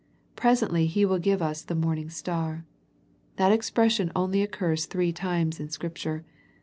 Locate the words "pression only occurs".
3.69-4.87